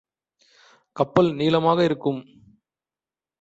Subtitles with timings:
[0.95, 2.21] கப்பல் நீளமாக இருக்கும்.